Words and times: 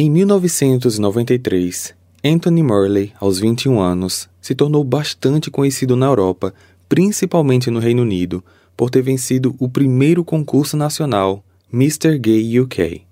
Em 0.00 0.08
1993, 0.08 1.92
Anthony 2.24 2.62
Murley, 2.62 3.12
aos 3.18 3.40
21 3.40 3.80
anos, 3.80 4.28
se 4.40 4.54
tornou 4.54 4.84
bastante 4.84 5.50
conhecido 5.50 5.96
na 5.96 6.06
Europa, 6.06 6.54
principalmente 6.88 7.68
no 7.68 7.80
Reino 7.80 8.02
Unido, 8.02 8.44
por 8.76 8.90
ter 8.90 9.02
vencido 9.02 9.56
o 9.58 9.68
primeiro 9.68 10.22
concurso 10.22 10.76
nacional 10.76 11.42
Mr. 11.72 12.16
Gay 12.16 12.60
UK. 12.60 13.02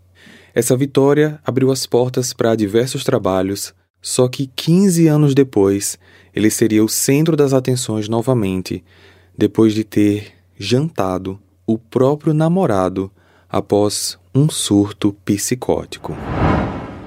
Essa 0.54 0.76
vitória 0.76 1.40
abriu 1.44 1.72
as 1.72 1.86
portas 1.86 2.32
para 2.32 2.54
diversos 2.54 3.02
trabalhos, 3.02 3.74
só 4.00 4.28
que 4.28 4.46
15 4.54 5.08
anos 5.08 5.34
depois, 5.34 5.98
ele 6.32 6.50
seria 6.50 6.84
o 6.84 6.88
centro 6.88 7.36
das 7.36 7.52
atenções 7.52 8.08
novamente, 8.08 8.84
depois 9.36 9.74
de 9.74 9.82
ter 9.82 10.34
jantado 10.56 11.36
o 11.66 11.78
próprio 11.78 12.32
namorado 12.32 13.10
após 13.48 14.16
um 14.32 14.48
surto 14.48 15.16
psicótico. 15.24 16.14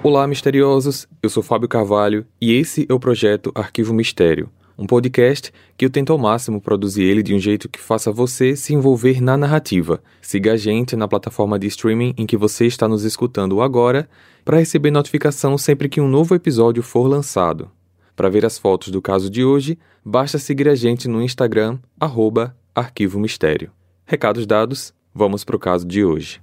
Olá, 0.01 0.25
misteriosos! 0.25 1.09
Eu 1.21 1.29
sou 1.29 1.43
Fábio 1.43 1.67
Carvalho 1.67 2.25
e 2.39 2.53
esse 2.53 2.85
é 2.87 2.93
o 2.93 2.99
projeto 2.99 3.51
Arquivo 3.53 3.93
Mistério, 3.93 4.49
um 4.77 4.87
podcast 4.87 5.51
que 5.75 5.83
eu 5.83 5.89
tento 5.89 6.13
ao 6.13 6.17
máximo 6.17 6.61
produzir 6.61 7.03
ele 7.03 7.21
de 7.21 7.35
um 7.35 7.39
jeito 7.39 7.67
que 7.67 7.81
faça 7.81 8.09
você 8.09 8.55
se 8.55 8.73
envolver 8.73 9.21
na 9.21 9.35
narrativa. 9.35 10.01
Siga 10.21 10.53
a 10.53 10.57
gente 10.57 10.95
na 10.95 11.05
plataforma 11.05 11.59
de 11.59 11.67
streaming 11.67 12.13
em 12.17 12.25
que 12.25 12.37
você 12.37 12.65
está 12.65 12.87
nos 12.87 13.03
escutando 13.03 13.61
agora 13.61 14.09
para 14.45 14.59
receber 14.59 14.89
notificação 14.89 15.57
sempre 15.57 15.89
que 15.89 15.99
um 15.99 16.07
novo 16.07 16.33
episódio 16.33 16.81
for 16.81 17.05
lançado. 17.05 17.69
Para 18.15 18.29
ver 18.29 18.45
as 18.45 18.57
fotos 18.57 18.91
do 18.91 19.01
caso 19.01 19.29
de 19.29 19.43
hoje, 19.43 19.77
basta 20.03 20.39
seguir 20.39 20.69
a 20.69 20.75
gente 20.75 21.09
no 21.09 21.21
Instagram, 21.21 21.77
arroba 21.99 22.55
Arquivo 22.73 23.19
Mistério. 23.19 23.69
Recados 24.05 24.47
dados, 24.47 24.93
vamos 25.13 25.43
para 25.43 25.57
o 25.57 25.59
caso 25.59 25.85
de 25.85 26.05
hoje. 26.05 26.39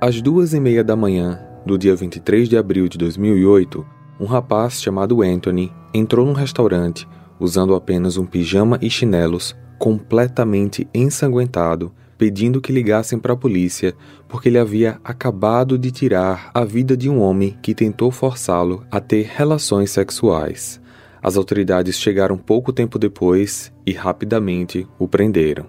Às 0.00 0.20
duas 0.20 0.52
e 0.52 0.60
meia 0.60 0.84
da 0.84 0.96
manhã 0.96 1.40
do 1.64 1.78
dia 1.78 1.94
23 1.94 2.48
de 2.48 2.56
abril 2.56 2.88
de 2.88 2.98
2008, 2.98 3.86
um 4.20 4.26
rapaz 4.26 4.82
chamado 4.82 5.22
Anthony 5.22 5.72
entrou 5.94 6.26
num 6.26 6.32
restaurante 6.32 7.08
usando 7.38 7.74
apenas 7.74 8.16
um 8.16 8.26
pijama 8.26 8.78
e 8.80 8.88
chinelos, 8.88 9.56
completamente 9.78 10.86
ensanguentado, 10.94 11.92
pedindo 12.16 12.60
que 12.60 12.72
ligassem 12.72 13.18
para 13.18 13.32
a 13.32 13.36
polícia 13.36 13.94
porque 14.28 14.48
ele 14.48 14.58
havia 14.58 15.00
acabado 15.02 15.78
de 15.78 15.90
tirar 15.90 16.50
a 16.54 16.64
vida 16.64 16.96
de 16.96 17.08
um 17.08 17.20
homem 17.20 17.56
que 17.60 17.74
tentou 17.74 18.10
forçá-lo 18.10 18.84
a 18.90 19.00
ter 19.00 19.30
relações 19.34 19.90
sexuais. 19.90 20.80
As 21.22 21.36
autoridades 21.36 21.98
chegaram 21.98 22.36
pouco 22.36 22.72
tempo 22.72 22.98
depois 22.98 23.72
e 23.86 23.92
rapidamente 23.92 24.86
o 24.98 25.08
prenderam. 25.08 25.66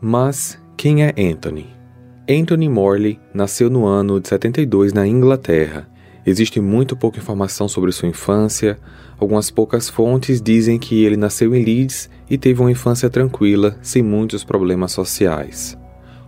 Mas 0.00 0.58
quem 0.76 1.04
é 1.04 1.14
Anthony? 1.18 1.73
Anthony 2.26 2.70
Morley 2.70 3.20
nasceu 3.34 3.68
no 3.68 3.84
ano 3.84 4.18
de 4.18 4.28
72 4.28 4.94
na 4.94 5.06
Inglaterra. 5.06 5.86
Existe 6.24 6.58
muito 6.58 6.96
pouca 6.96 7.18
informação 7.18 7.68
sobre 7.68 7.92
sua 7.92 8.08
infância. 8.08 8.78
Algumas 9.18 9.50
poucas 9.50 9.90
fontes 9.90 10.40
dizem 10.40 10.78
que 10.78 11.04
ele 11.04 11.18
nasceu 11.18 11.54
em 11.54 11.62
Leeds 11.62 12.08
e 12.30 12.38
teve 12.38 12.62
uma 12.62 12.70
infância 12.70 13.10
tranquila, 13.10 13.76
sem 13.82 14.02
muitos 14.02 14.42
problemas 14.42 14.92
sociais. 14.92 15.76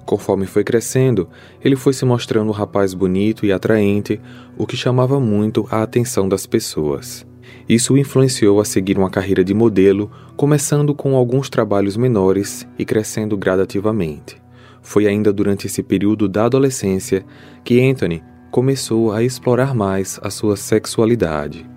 Conforme 0.05 0.44
foi 0.44 0.62
crescendo, 0.62 1.30
ele 1.64 1.77
foi 1.77 1.94
se 1.94 2.05
mostrando 2.05 2.50
um 2.50 2.53
rapaz 2.53 2.92
bonito 2.92 3.47
e 3.47 3.50
atraente, 3.50 4.20
o 4.58 4.66
que 4.66 4.77
chamava 4.77 5.19
muito 5.19 5.66
a 5.70 5.83
atenção 5.83 6.28
das 6.28 6.47
pessoas. 6.47 7.27
Isso 7.66 7.94
o 7.94 7.98
influenciou 7.98 8.60
a 8.60 8.66
seguir 8.66 8.98
uma 8.98 9.08
carreira 9.08 9.42
de 9.42 9.55
modelo, 9.55 10.10
começando 10.36 10.94
com 10.94 11.16
alguns 11.16 11.48
trabalhos 11.48 11.97
menores 11.97 12.69
e 12.78 12.84
crescendo 12.84 13.34
gradativamente. 13.34 14.44
Foi 14.86 15.04
ainda 15.08 15.32
durante 15.32 15.66
esse 15.66 15.82
período 15.82 16.28
da 16.28 16.44
adolescência 16.44 17.26
que 17.64 17.80
Anthony 17.80 18.22
começou 18.52 19.12
a 19.12 19.20
explorar 19.20 19.74
mais 19.74 20.20
a 20.22 20.30
sua 20.30 20.56
sexualidade. 20.56 21.69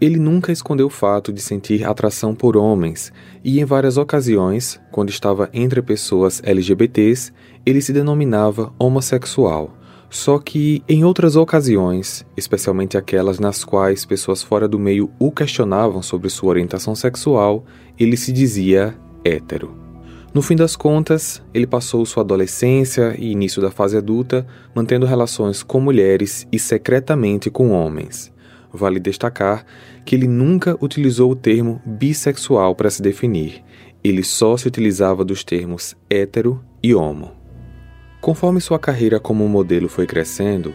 Ele 0.00 0.18
nunca 0.18 0.50
escondeu 0.50 0.86
o 0.86 0.90
fato 0.90 1.34
de 1.34 1.42
sentir 1.42 1.84
atração 1.84 2.34
por 2.34 2.56
homens, 2.56 3.12
e 3.44 3.60
em 3.60 3.64
várias 3.66 3.98
ocasiões, 3.98 4.80
quando 4.90 5.10
estava 5.10 5.50
entre 5.52 5.82
pessoas 5.82 6.40
LGBTs, 6.42 7.30
ele 7.66 7.82
se 7.82 7.92
denominava 7.92 8.72
homossexual. 8.78 9.76
Só 10.08 10.38
que 10.38 10.82
em 10.88 11.04
outras 11.04 11.36
ocasiões, 11.36 12.24
especialmente 12.38 12.96
aquelas 12.96 13.38
nas 13.38 13.64
quais 13.64 14.06
pessoas 14.06 14.42
fora 14.42 14.66
do 14.66 14.78
meio 14.78 15.10
o 15.18 15.30
questionavam 15.30 16.00
sobre 16.00 16.30
sua 16.30 16.48
orientação 16.48 16.94
sexual, 16.94 17.66
ele 17.98 18.16
se 18.16 18.32
dizia 18.32 18.96
hétero. 19.22 19.85
No 20.36 20.42
fim 20.42 20.54
das 20.54 20.76
contas, 20.76 21.42
ele 21.54 21.66
passou 21.66 22.04
sua 22.04 22.22
adolescência 22.22 23.16
e 23.18 23.32
início 23.32 23.62
da 23.62 23.70
fase 23.70 23.96
adulta 23.96 24.46
mantendo 24.74 25.06
relações 25.06 25.62
com 25.62 25.80
mulheres 25.80 26.46
e 26.52 26.58
secretamente 26.58 27.48
com 27.50 27.70
homens. 27.70 28.30
Vale 28.70 29.00
destacar 29.00 29.64
que 30.04 30.14
ele 30.14 30.28
nunca 30.28 30.76
utilizou 30.78 31.30
o 31.30 31.34
termo 31.34 31.80
bissexual 31.86 32.74
para 32.74 32.90
se 32.90 33.00
definir, 33.00 33.64
ele 34.04 34.22
só 34.22 34.58
se 34.58 34.68
utilizava 34.68 35.24
dos 35.24 35.42
termos 35.42 35.96
hétero 36.10 36.62
e 36.82 36.94
homo. 36.94 37.32
Conforme 38.20 38.60
sua 38.60 38.78
carreira 38.78 39.18
como 39.18 39.48
modelo 39.48 39.88
foi 39.88 40.06
crescendo, 40.06 40.74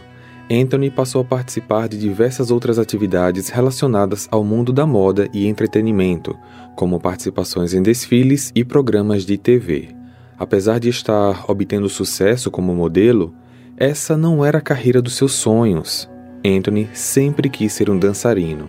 Anthony 0.54 0.90
passou 0.90 1.22
a 1.22 1.24
participar 1.24 1.88
de 1.88 1.96
diversas 1.98 2.50
outras 2.50 2.78
atividades 2.78 3.48
relacionadas 3.48 4.28
ao 4.30 4.44
mundo 4.44 4.70
da 4.70 4.84
moda 4.84 5.26
e 5.32 5.46
entretenimento, 5.46 6.38
como 6.76 7.00
participações 7.00 7.72
em 7.72 7.82
desfiles 7.82 8.52
e 8.54 8.62
programas 8.62 9.24
de 9.24 9.38
TV. 9.38 9.96
Apesar 10.38 10.78
de 10.78 10.90
estar 10.90 11.50
obtendo 11.50 11.88
sucesso 11.88 12.50
como 12.50 12.74
modelo, 12.74 13.34
essa 13.78 14.14
não 14.14 14.44
era 14.44 14.58
a 14.58 14.62
carreira 14.62 15.00
dos 15.00 15.16
seus 15.16 15.32
sonhos. 15.32 16.10
Anthony 16.44 16.86
sempre 16.92 17.48
quis 17.48 17.72
ser 17.72 17.88
um 17.88 17.98
dançarino, 17.98 18.68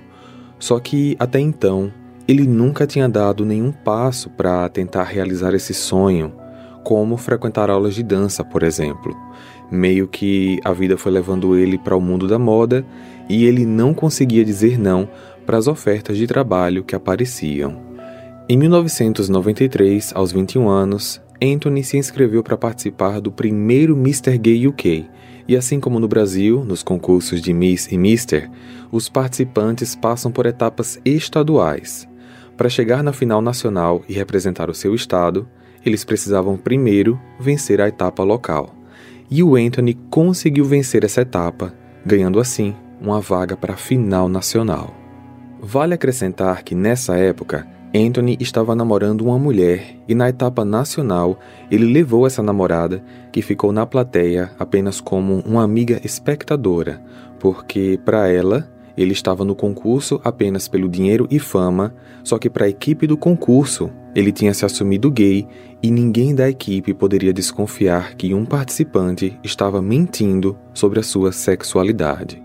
só 0.58 0.80
que 0.80 1.18
até 1.20 1.42
então 1.42 1.92
ele 2.26 2.48
nunca 2.48 2.88
tinha 2.88 3.10
dado 3.10 3.44
nenhum 3.44 3.74
passo 3.74 4.30
para 4.30 4.70
tentar 4.70 5.04
realizar 5.04 5.54
esse 5.54 5.74
sonho, 5.74 6.34
como 6.82 7.18
frequentar 7.18 7.70
aulas 7.70 7.94
de 7.94 8.04
dança, 8.04 8.42
por 8.42 8.64
exemplo. 8.64 9.14
Meio 9.73 10.07
que 10.07 10.59
a 10.63 10.72
vida 10.72 10.95
foi 11.00 11.11
levando 11.11 11.57
ele 11.57 11.79
para 11.79 11.95
o 11.95 12.00
mundo 12.00 12.28
da 12.28 12.38
moda 12.38 12.85
e 13.28 13.45
ele 13.45 13.66
não 13.66 13.91
conseguia 13.91 14.45
dizer 14.45 14.78
não 14.78 15.09
para 15.47 15.57
as 15.57 15.66
ofertas 15.66 16.16
de 16.16 16.28
trabalho 16.28 16.84
que 16.84 16.95
apareciam. 16.95 17.81
Em 18.47 18.56
1993, 18.56 20.11
aos 20.13 20.31
21 20.31 20.69
anos, 20.69 21.19
Anthony 21.41 21.84
se 21.84 21.97
inscreveu 21.97 22.44
para 22.44 22.56
participar 22.56 23.19
do 23.19 23.31
primeiro 23.31 23.95
Mr. 23.95 24.38
Gay 24.38 24.67
UK, 24.67 25.07
e 25.47 25.57
assim 25.57 25.79
como 25.79 26.00
no 26.00 26.07
Brasil, 26.07 26.63
nos 26.63 26.84
concursos 26.84 27.41
de 27.41 27.51
Miss 27.51 27.91
e 27.91 27.97
Mister, 27.97 28.51
os 28.91 29.09
participantes 29.09 29.95
passam 29.95 30.31
por 30.31 30.45
etapas 30.45 31.00
estaduais. 31.03 32.07
Para 32.55 32.69
chegar 32.69 33.01
na 33.01 33.11
final 33.11 33.41
nacional 33.41 34.03
e 34.07 34.13
representar 34.13 34.69
o 34.69 34.75
seu 34.75 34.94
estado, 34.94 35.47
eles 35.84 36.05
precisavam 36.05 36.57
primeiro 36.57 37.19
vencer 37.40 37.81
a 37.81 37.88
etapa 37.88 38.22
local 38.22 38.83
e 39.29 39.44
o 39.44 39.56
Anthony 39.56 39.94
conseguiu 40.09 40.66
vencer 40.66 41.03
essa 41.03 41.22
etapa, 41.22 41.73
ganhando 42.06 42.39
assim 42.39 42.75
uma 43.01 43.19
vaga 43.19 43.57
para 43.57 43.73
a 43.73 43.78
final 43.78 44.29
nacional. 44.29 44.94
Vale 45.61 45.94
acrescentar 45.94 46.63
que 46.63 46.75
nessa 46.75 47.16
época, 47.16 47.67
Anthony 47.95 48.38
estava 48.39 48.75
namorando 48.75 49.22
uma 49.22 49.38
mulher 49.38 49.97
e 50.07 50.16
na 50.16 50.28
etapa 50.28 50.66
nacional 50.66 51.39
ele 51.69 51.85
levou 51.85 52.25
essa 52.25 52.41
namorada, 52.41 53.03
que 53.31 53.41
ficou 53.41 53.72
na 53.72 53.85
plateia 53.85 54.51
apenas 54.57 55.00
como 55.00 55.40
uma 55.41 55.63
amiga 55.63 56.01
espectadora, 56.03 57.01
porque 57.40 58.00
para 58.03 58.28
ela 58.28 58.72
ele 58.98 59.14
estava 59.14 59.44
no 59.44 59.56
concurso 59.56 60.20
apenas 60.24 60.68
pelo 60.68 60.88
dinheiro 60.88 61.28
e 61.30 61.40
fama, 61.40 61.94
só 62.24 62.38
que 62.38 62.50
para 62.50 62.66
a 62.66 62.70
equipe 62.70 63.08
do 63.08 63.18
concurso 63.18 63.90
ele 64.16 64.31
tinha 64.31 64.54
se 64.54 64.66
assumido 64.66 65.09
gay 65.09 65.48
e 65.81 65.90
ninguém 65.90 66.36
da 66.36 66.50
equipe 66.50 66.94
poderia 66.94 67.34
desconfiar 67.34 68.16
que 68.16 68.34
um 68.34 68.46
participante 68.46 69.38
estava 69.44 69.82
mentindo 69.82 70.58
sobre 70.73 71.00
a 71.00 71.03
sua 71.03 71.32
sexualidade. 71.32 72.41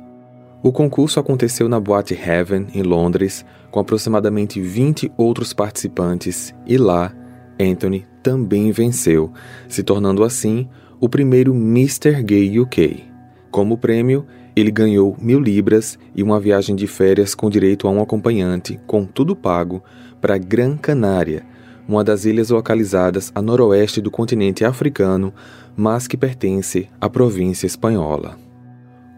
O 0.63 0.73
concurso 0.73 1.21
aconteceu 1.21 1.69
na 1.69 1.79
Boate 1.79 2.15
Heaven, 2.15 2.67
em 2.75 2.83
Londres, 2.83 3.45
com 3.71 3.79
aproximadamente 3.79 4.61
20 4.61 5.13
outros 5.17 5.53
participantes, 5.53 6.53
e 6.67 6.77
lá, 6.77 7.15
Anthony 7.61 8.05
também 8.23 8.73
venceu, 8.73 9.33
se 9.69 9.83
tornando 9.83 10.25
assim 10.25 10.69
o 11.01 11.09
primeiro 11.09 11.55
Mr. 11.55 12.23
Gay 12.23 12.59
UK. 12.59 13.05
Como 13.51 13.79
prêmio, 13.79 14.27
ele 14.55 14.71
ganhou 14.71 15.17
mil 15.21 15.41
libras 15.41 15.99
e 16.15 16.23
uma 16.23 16.41
viagem 16.41 16.75
de 16.75 16.87
férias 16.87 17.35
com 17.35 17.49
direito 17.49 17.87
a 17.87 17.91
um 17.91 18.03
acompanhante, 18.03 18.79
com 18.87 19.05
tudo 19.05 19.37
pago, 19.37 19.83
para 20.21 20.39
Gran 20.39 20.77
Canária, 20.77 21.45
uma 21.87 22.05
das 22.05 22.25
ilhas 22.25 22.51
localizadas 22.51 23.33
a 23.35 23.41
noroeste 23.41 24.01
do 24.01 24.11
continente 24.11 24.65
africano, 24.65 25.33
mas 25.77 26.07
que 26.07 26.17
pertence 26.17 26.89
à 27.01 27.09
província 27.09 27.67
espanhola. 27.67 28.37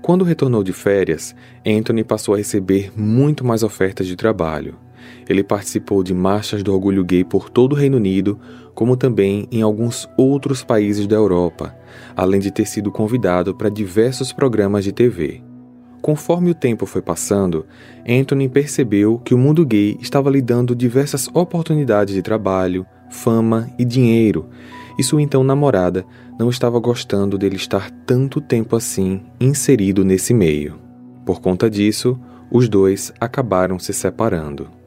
Quando 0.03 0.25
retornou 0.25 0.63
de 0.63 0.73
férias, 0.73 1.35
Anthony 1.67 2.05
passou 2.05 2.35
a 2.35 2.39
receber 2.39 2.93
muito 2.97 3.45
mais 3.45 3.63
ofertas 3.63 4.07
de 4.07 4.17
trabalho. 4.17 4.77
Ele 5.29 5.43
participou 5.43 6.03
de 6.03 6.15
marchas 6.15 6.63
do 6.63 6.73
orgulho 6.73 7.05
gay 7.05 7.25
por 7.25 7.51
todo 7.51 7.73
o 7.73 7.77
Reino 7.77 7.97
Unido, 7.97 8.39
como 8.75 8.97
também 8.97 9.47
em 9.51 9.63
alguns 9.63 10.09
outros 10.17 10.63
países 10.63 11.07
da 11.07 11.17
Europa, 11.17 11.75
além 12.17 12.41
de 12.41 12.51
ter 12.51 12.67
sido 12.67 12.91
convidado 12.91 13.55
para 13.55 13.69
diversos 13.69 14.33
programas 14.33 14.85
de 14.85 14.93
TV. 14.93 15.43
Conforme 16.01 16.51
o 16.51 16.55
tempo 16.55 16.87
foi 16.87 17.03
passando, 17.03 17.67
Anthony 18.09 18.49
percebeu 18.49 19.19
que 19.19 19.35
o 19.35 19.39
mundo 19.39 19.67
gay 19.67 19.99
estava 20.01 20.31
lhe 20.31 20.41
dando 20.41 20.75
diversas 20.75 21.29
oportunidades 21.35 22.15
de 22.15 22.23
trabalho, 22.23 22.87
fama 23.11 23.71
e 23.79 23.85
dinheiro, 23.85 24.49
e 24.99 25.03
sua 25.03 25.21
então 25.21 25.45
namorada 25.45 26.07
não 26.39 26.49
estava 26.49 26.79
gostando 26.79 27.37
dele 27.37 27.57
estar 27.57 27.91
tanto 28.07 28.41
tempo 28.41 28.77
assim 28.77 29.21
inserido 29.39 30.05
nesse 30.05 30.33
meio. 30.33 30.79
Por 31.25 31.41
conta 31.41 31.69
disso, 31.69 32.19
os 32.51 32.69
dois 32.69 33.13
acabaram 33.21 33.79
se 33.79 33.93
separando. 33.93 34.80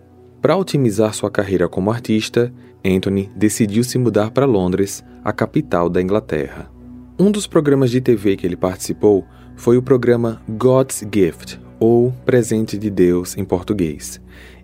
Para 0.43 0.57
otimizar 0.57 1.13
sua 1.13 1.31
carreira 1.31 1.69
como 1.69 1.89
artista, 1.89 2.53
Anthony 2.85 3.31
decidiu 3.33 3.81
se 3.81 3.97
mudar 3.97 4.29
para 4.29 4.45
Londres, 4.45 5.01
a 5.23 5.31
capital 5.31 5.87
da 5.87 6.01
Inglaterra. 6.01 6.69
Um 7.17 7.31
dos 7.31 7.47
programas 7.47 7.89
de 7.89 8.01
TV 8.01 8.35
que 8.35 8.45
ele 8.45 8.57
participou 8.57 9.23
foi 9.55 9.77
o 9.77 9.81
programa 9.81 10.41
God's 10.49 11.07
Gift, 11.09 11.61
ou 11.79 12.11
Presente 12.25 12.77
de 12.77 12.89
Deus 12.89 13.37
em 13.37 13.45
português. 13.45 14.19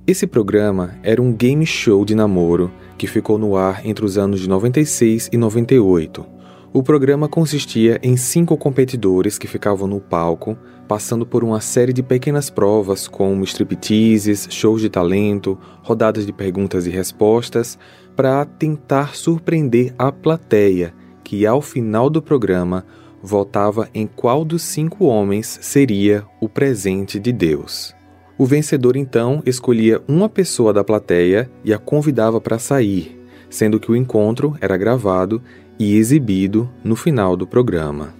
Esse 0.05 0.27
programa 0.27 0.95
era 1.01 1.21
um 1.21 1.31
game 1.31 1.65
show 1.65 2.03
de 2.03 2.13
namoro 2.13 2.69
que 2.97 3.07
ficou 3.07 3.37
no 3.37 3.55
ar 3.55 3.85
entre 3.87 4.03
os 4.03 4.17
anos 4.17 4.41
de 4.41 4.49
96 4.49 5.29
e 5.31 5.37
98. 5.37 6.25
O 6.73 6.83
programa 6.83 7.29
consistia 7.29 8.01
em 8.03 8.17
cinco 8.17 8.57
competidores 8.57 9.37
que 9.37 9.47
ficavam 9.47 9.87
no 9.87 10.01
palco, 10.01 10.57
passando 10.89 11.23
por 11.23 11.43
uma 11.43 11.61
série 11.61 11.93
de 11.93 12.01
pequenas 12.01 12.49
provas 12.49 13.07
como 13.07 13.43
stripteases, 13.43 14.47
shows 14.49 14.81
de 14.81 14.89
talento, 14.89 15.55
rodadas 15.83 16.25
de 16.25 16.33
perguntas 16.33 16.87
e 16.87 16.89
respostas, 16.89 17.77
para 18.15 18.43
tentar 18.43 19.15
surpreender 19.15 19.93
a 19.99 20.11
plateia, 20.11 20.91
que 21.23 21.45
ao 21.45 21.61
final 21.61 22.09
do 22.09 22.23
programa 22.23 22.83
votava 23.21 23.87
em 23.93 24.07
qual 24.07 24.43
dos 24.43 24.63
cinco 24.63 25.05
homens 25.05 25.59
seria 25.61 26.25
o 26.41 26.49
presente 26.49 27.19
de 27.19 27.31
Deus. 27.31 27.93
O 28.35 28.45
vencedor 28.47 28.95
então 28.95 29.43
escolhia 29.45 30.01
uma 30.07 30.27
pessoa 30.27 30.73
da 30.73 30.83
plateia 30.83 31.51
e 31.63 31.71
a 31.71 31.77
convidava 31.77 32.41
para 32.41 32.57
sair, 32.57 33.15
sendo 33.47 33.79
que 33.79 33.91
o 33.91 33.95
encontro 33.95 34.57
era 34.59 34.75
gravado 34.75 35.39
e 35.77 35.95
exibido 35.95 36.67
no 36.83 36.95
final 36.95 37.37
do 37.37 37.45
programa. 37.45 38.18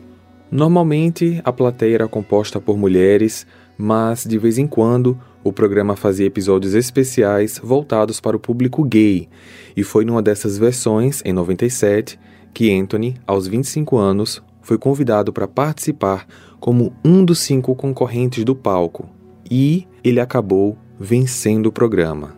Normalmente 0.51 1.39
a 1.43 1.53
plateia 1.53 1.95
era 1.95 2.07
composta 2.07 2.59
por 2.59 2.77
mulheres, 2.77 3.45
mas 3.77 4.23
de 4.23 4.37
vez 4.37 4.57
em 4.57 4.65
quando 4.65 5.19
o 5.43 5.53
programa 5.53 5.95
fazia 5.95 6.25
episódios 6.25 6.73
especiais 6.73 7.59
voltados 7.63 8.19
para 8.19 8.35
o 8.35 8.39
público 8.39 8.83
gay, 8.83 9.29
e 9.75 9.83
foi 9.83 10.03
numa 10.03 10.21
dessas 10.21 10.57
versões, 10.57 11.21
em 11.23 11.31
97, 11.31 12.19
que 12.53 12.73
Anthony, 12.73 13.15
aos 13.25 13.47
25 13.47 13.97
anos, 13.97 14.43
foi 14.61 14.77
convidado 14.77 15.31
para 15.31 15.47
participar 15.47 16.27
como 16.59 16.93
um 17.05 17.23
dos 17.23 17.39
cinco 17.39 17.75
concorrentes 17.75 18.43
do 18.43 18.55
palco 18.55 19.09
e 19.49 19.87
ele 20.03 20.19
acabou 20.19 20.77
vencendo 20.99 21.67
o 21.67 21.71
programa. 21.71 22.35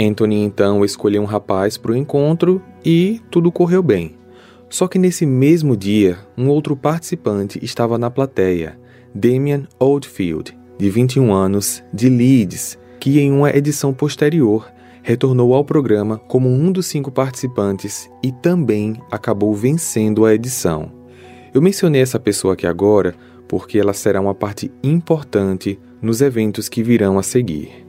Anthony 0.00 0.42
então 0.44 0.84
escolheu 0.84 1.22
um 1.22 1.26
rapaz 1.26 1.76
para 1.76 1.92
o 1.92 1.96
encontro 1.96 2.62
e 2.84 3.20
tudo 3.30 3.50
correu 3.50 3.82
bem. 3.82 4.17
Só 4.70 4.86
que 4.86 4.98
nesse 4.98 5.24
mesmo 5.24 5.76
dia, 5.76 6.18
um 6.36 6.48
outro 6.48 6.76
participante 6.76 7.58
estava 7.62 7.96
na 7.96 8.10
plateia, 8.10 8.78
Damian 9.14 9.66
Oldfield, 9.78 10.56
de 10.78 10.90
21 10.90 11.32
anos, 11.32 11.82
de 11.92 12.08
Leeds, 12.08 12.78
que 13.00 13.18
em 13.18 13.32
uma 13.32 13.50
edição 13.50 13.92
posterior 13.92 14.70
retornou 15.02 15.54
ao 15.54 15.64
programa 15.64 16.18
como 16.18 16.50
um 16.50 16.70
dos 16.70 16.86
cinco 16.86 17.10
participantes 17.10 18.10
e 18.22 18.30
também 18.30 19.00
acabou 19.10 19.54
vencendo 19.54 20.26
a 20.26 20.34
edição. 20.34 20.92
Eu 21.54 21.62
mencionei 21.62 22.02
essa 22.02 22.20
pessoa 22.20 22.52
aqui 22.52 22.66
agora 22.66 23.14
porque 23.48 23.78
ela 23.78 23.94
será 23.94 24.20
uma 24.20 24.34
parte 24.34 24.70
importante 24.82 25.78
nos 26.02 26.20
eventos 26.20 26.68
que 26.68 26.82
virão 26.82 27.18
a 27.18 27.22
seguir. 27.22 27.86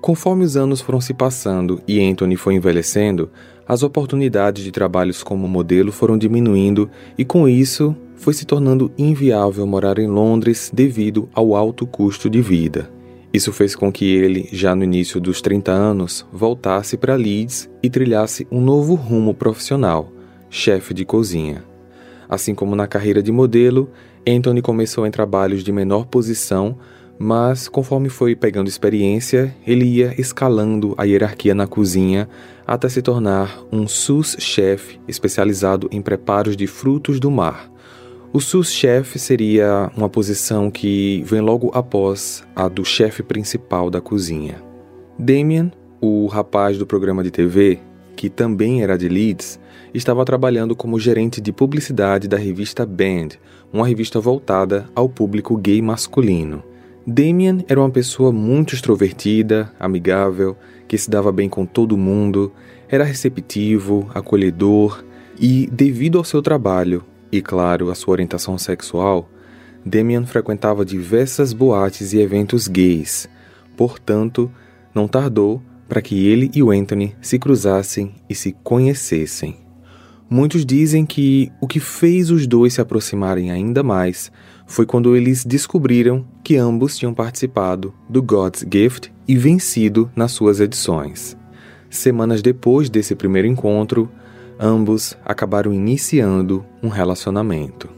Conforme 0.00 0.44
os 0.44 0.56
anos 0.56 0.80
foram 0.80 1.00
se 1.00 1.12
passando 1.12 1.82
e 1.86 2.00
Anthony 2.00 2.36
foi 2.36 2.54
envelhecendo, 2.54 3.30
as 3.66 3.82
oportunidades 3.82 4.62
de 4.62 4.70
trabalhos 4.70 5.22
como 5.22 5.48
modelo 5.48 5.90
foram 5.90 6.18
diminuindo 6.18 6.90
e, 7.16 7.24
com 7.24 7.48
isso, 7.48 7.96
foi 8.14 8.34
se 8.34 8.44
tornando 8.44 8.92
inviável 8.96 9.66
morar 9.66 9.98
em 9.98 10.06
Londres 10.06 10.70
devido 10.72 11.28
ao 11.34 11.56
alto 11.56 11.86
custo 11.86 12.28
de 12.28 12.40
vida. 12.40 12.90
Isso 13.32 13.52
fez 13.52 13.74
com 13.74 13.90
que 13.90 14.14
ele, 14.14 14.48
já 14.52 14.74
no 14.74 14.84
início 14.84 15.20
dos 15.20 15.40
30 15.40 15.72
anos, 15.72 16.24
voltasse 16.32 16.96
para 16.96 17.16
Leeds 17.16 17.68
e 17.82 17.90
trilhasse 17.90 18.46
um 18.50 18.60
novo 18.60 18.94
rumo 18.94 19.34
profissional, 19.34 20.12
chefe 20.48 20.94
de 20.94 21.04
cozinha. 21.04 21.64
Assim 22.28 22.54
como 22.54 22.76
na 22.76 22.86
carreira 22.86 23.22
de 23.22 23.32
modelo, 23.32 23.90
Anthony 24.26 24.62
começou 24.62 25.06
em 25.06 25.10
trabalhos 25.10 25.64
de 25.64 25.72
menor 25.72 26.06
posição, 26.06 26.78
mas 27.18 27.68
conforme 27.68 28.08
foi 28.08 28.34
pegando 28.34 28.68
experiência, 28.68 29.54
ele 29.66 29.84
ia 29.84 30.14
escalando 30.20 30.94
a 30.96 31.04
hierarquia 31.04 31.54
na 31.54 31.66
cozinha 31.66 32.28
até 32.66 32.88
se 32.88 33.02
tornar 33.02 33.62
um 33.70 33.86
sous-chef 33.86 34.98
especializado 35.06 35.88
em 35.92 36.00
preparos 36.00 36.56
de 36.56 36.66
frutos 36.66 37.20
do 37.20 37.30
mar. 37.30 37.70
O 38.32 38.40
sous-chef 38.40 39.18
seria 39.18 39.92
uma 39.96 40.08
posição 40.08 40.70
que 40.70 41.22
vem 41.24 41.40
logo 41.40 41.70
após 41.72 42.42
a 42.56 42.66
do 42.68 42.84
chefe 42.84 43.22
principal 43.22 43.90
da 43.90 44.00
cozinha. 44.00 44.60
Damien, 45.16 45.70
o 46.00 46.26
rapaz 46.26 46.76
do 46.76 46.84
programa 46.84 47.22
de 47.22 47.30
TV, 47.30 47.78
que 48.16 48.28
também 48.28 48.82
era 48.82 48.98
de 48.98 49.08
Leeds, 49.08 49.60
estava 49.92 50.24
trabalhando 50.24 50.74
como 50.74 50.98
gerente 50.98 51.40
de 51.40 51.52
publicidade 51.52 52.26
da 52.26 52.36
revista 52.36 52.84
Band, 52.84 53.38
uma 53.72 53.86
revista 53.86 54.18
voltada 54.18 54.86
ao 54.94 55.08
público 55.08 55.56
gay 55.56 55.80
masculino. 55.80 56.73
Damien 57.06 57.64
era 57.68 57.78
uma 57.78 57.90
pessoa 57.90 58.32
muito 58.32 58.74
extrovertida, 58.74 59.70
amigável, 59.78 60.56
que 60.88 60.96
se 60.96 61.10
dava 61.10 61.30
bem 61.30 61.48
com 61.50 61.66
todo 61.66 61.98
mundo, 61.98 62.50
era 62.88 63.04
receptivo, 63.04 64.10
acolhedor 64.14 65.04
e, 65.38 65.68
devido 65.70 66.16
ao 66.16 66.24
seu 66.24 66.40
trabalho 66.40 67.04
e, 67.30 67.42
claro, 67.42 67.90
a 67.90 67.94
sua 67.94 68.12
orientação 68.12 68.56
sexual, 68.56 69.28
Damien 69.84 70.24
frequentava 70.24 70.84
diversas 70.84 71.52
boates 71.52 72.14
e 72.14 72.20
eventos 72.20 72.68
gays. 72.68 73.28
Portanto, 73.76 74.50
não 74.94 75.06
tardou 75.06 75.60
para 75.86 76.00
que 76.00 76.26
ele 76.26 76.50
e 76.54 76.62
o 76.62 76.70
Anthony 76.70 77.14
se 77.20 77.38
cruzassem 77.38 78.14
e 78.30 78.34
se 78.34 78.56
conhecessem. 78.62 79.58
Muitos 80.30 80.64
dizem 80.64 81.04
que 81.04 81.52
o 81.60 81.68
que 81.68 81.78
fez 81.78 82.30
os 82.30 82.46
dois 82.46 82.74
se 82.74 82.80
aproximarem 82.80 83.50
ainda 83.50 83.82
mais 83.82 84.32
foi 84.66 84.86
quando 84.86 85.16
eles 85.16 85.44
descobriram 85.44 86.24
que 86.42 86.56
ambos 86.56 86.96
tinham 86.96 87.14
participado 87.14 87.94
do 88.08 88.22
God's 88.22 88.64
Gift 88.70 89.12
e 89.26 89.36
vencido 89.36 90.10
nas 90.16 90.32
suas 90.32 90.60
edições. 90.60 91.36
Semanas 91.90 92.42
depois 92.42 92.90
desse 92.90 93.14
primeiro 93.14 93.46
encontro, 93.46 94.10
ambos 94.58 95.16
acabaram 95.24 95.72
iniciando 95.72 96.64
um 96.82 96.88
relacionamento. 96.88 97.88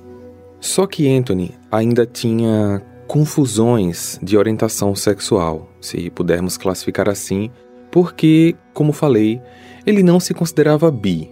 Só 0.61 0.87
que 0.87 1.09
Anthony 1.09 1.55
ainda 1.71 2.05
tinha 2.05 2.83
confusões 3.07 4.19
de 4.23 4.37
orientação 4.37 4.95
sexual, 4.95 5.71
se 5.81 6.11
pudermos 6.11 6.57
classificar 6.57 7.09
assim, 7.09 7.51
porque, 7.91 8.57
como 8.75 8.93
falei, 8.93 9.41
ele 9.87 10.03
não 10.03 10.19
se 10.19 10.35
considerava 10.35 10.91
bi, 10.91 11.31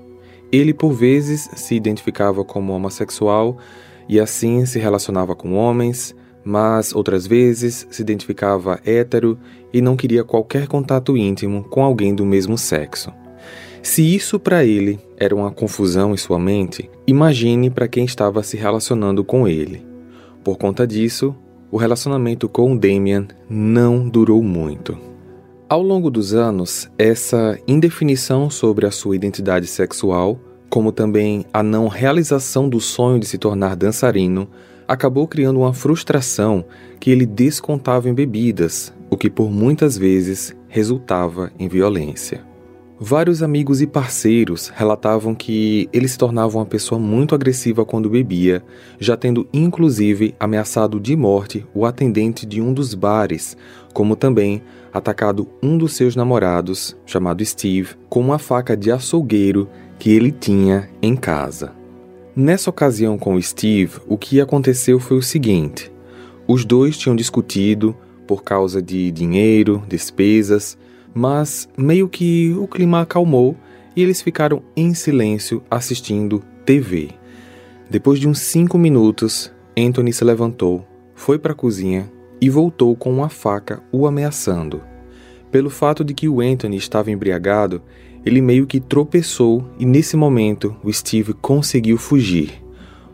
ele, 0.53 0.73
por 0.73 0.93
vezes, 0.93 1.51
se 1.57 1.75
identificava 1.75 2.45
como 2.45 2.73
homossexual 2.73 3.59
e 4.09 4.21
assim 4.21 4.65
se 4.67 4.79
relacionava 4.79 5.35
com 5.35 5.55
homens, 5.55 6.15
mas 6.45 6.95
outras 6.95 7.27
vezes 7.27 7.87
se 7.91 8.03
identificava 8.03 8.81
hétero 8.85 9.39
e 9.73 9.81
não 9.81 9.97
queria 9.97 10.23
qualquer 10.23 10.67
contato 10.67 11.17
íntimo 11.17 11.65
com 11.65 11.83
alguém 11.83 12.15
do 12.15 12.27
mesmo 12.27 12.59
sexo. 12.59 13.13
Se 13.83 14.15
isso 14.15 14.39
para 14.41 14.65
ele 14.65 14.99
era 15.17 15.35
uma 15.35 15.51
confusão 15.51 16.15
em 16.15 16.17
sua 16.17 16.39
mente, 16.39 16.91
imagine 17.07 17.69
para 17.69 17.89
quem 17.89 18.05
estava 18.05 18.43
se 18.43 18.57
relacionando 18.57 19.23
com 19.23 19.47
ele. 19.47 19.85
Por 20.43 20.57
conta 20.57 20.87
disso, 20.87 21.35
o 21.71 21.77
relacionamento 21.77 22.49
com 22.49 22.77
Damian 22.77 23.27
não 23.49 24.09
durou 24.09 24.43
muito. 24.43 24.97
Ao 25.69 25.83
longo 25.83 26.11
dos 26.11 26.35
anos, 26.35 26.89
essa 26.99 27.59
indefinição 27.67 28.49
sobre 28.49 28.87
a 28.87 28.91
sua 28.91 29.17
identidade 29.17 29.67
sexual, 29.67 30.39
como 30.75 30.91
também 30.91 31.45
a 31.53 31.63
não 31.63 31.87
realização 31.87 32.69
do 32.69 32.81
sonho 32.81 33.21
de 33.21 33.27
se 33.27 33.39
tornar 33.39 33.77
dançarino, 33.77 34.49
acabou 34.89 35.29
criando 35.29 35.61
uma 35.61 35.73
frustração 35.73 36.65
que 36.99 37.13
ele 37.13 37.25
descontava 37.25 38.09
em 38.09 38.13
bebidas, 38.13 38.93
o 39.09 39.17
que 39.17 39.31
por 39.31 39.53
muitas 39.53 39.97
vezes 39.97 40.53
resultava 40.67 41.53
em 41.61 41.69
violência. 41.69 42.45
Vários 42.99 43.41
amigos 43.41 43.81
e 43.81 43.87
parceiros 43.87 44.73
relatavam 44.75 45.33
que 45.33 45.89
ele 45.93 46.09
se 46.09 46.19
tornava 46.19 46.59
uma 46.59 46.67
pessoa 46.67 46.99
muito 46.99 47.37
agressiva 47.37 47.85
quando 47.85 48.11
bebia, 48.11 48.61
já 48.99 49.17
tendo 49.17 49.49
inclusive 49.53 50.35
ameaçado 50.41 50.99
de 50.99 51.15
morte 51.15 51.65
o 51.73 51.87
atendente 51.87 52.45
de 52.45 52.61
um 52.61 52.73
dos 52.73 52.95
bares, 52.95 53.57
como 53.93 54.17
também 54.17 54.61
atacado 54.93 55.49
um 55.63 55.79
dos 55.79 55.93
seus 55.93 56.17
namorados, 56.17 56.97
chamado 57.07 57.45
Steve, 57.45 57.95
com 58.09 58.21
uma 58.21 58.41
faca 58.41 58.77
de 58.77 58.91
açougueiro 58.91 59.69
que 59.99 60.11
ele 60.11 60.33
tinha 60.33 60.89
em 61.01 61.17
casa. 61.17 61.73
Nessa 62.37 62.71
ocasião 62.71 63.17
com 63.17 63.35
o 63.35 63.43
Steve, 63.43 64.01
o 64.07 64.19
que 64.19 64.41
aconteceu 64.41 64.99
foi 64.99 65.17
o 65.17 65.23
seguinte: 65.23 65.93
os 66.47 66.65
dois 66.65 66.99
tinham 66.99 67.15
discutido 67.15 67.97
por 68.27 68.43
causa 68.43 68.83
de 68.83 69.11
dinheiro, 69.11 69.83
despesas, 69.89 70.77
mas 71.15 71.69
meio 71.77 72.09
que 72.09 72.55
o 72.59 72.67
clima 72.67 73.03
acalmou 73.03 73.57
e 73.95 74.03
eles 74.03 74.21
ficaram 74.21 74.63
em 74.77 74.95
silêncio 74.95 75.63
assistindo 75.71 76.43
TV. 76.65 77.11
Depois 77.89 78.19
de 78.19 78.27
uns 78.27 78.41
cinco 78.41 78.77
minutos, 78.77 79.53
Anthony 79.79 80.13
se 80.13 80.25
levantou, 80.25 80.85
foi 81.15 81.39
para 81.39 81.53
a 81.53 81.57
cozinha 81.57 82.11
e 82.41 82.51
voltou 82.51 82.97
com 82.97 83.13
uma 83.13 83.29
faca 83.29 83.83
o 83.93 84.07
ameaçando. 84.07 84.83
Pelo 85.51 85.71
fato 85.71 86.05
de 86.05 86.13
que 86.13 86.29
o 86.29 86.41
Anthony 86.41 86.77
estava 86.77 87.11
embriagado, 87.11 87.81
ele 88.25 88.41
meio 88.41 88.67
que 88.67 88.81
tropeçou 88.81 89.69
e 89.79 89.85
nesse 89.85 90.17
momento 90.17 90.77
o 90.83 90.93
Steve 90.93 91.35
conseguiu 91.35 91.99
fugir, 91.99 92.63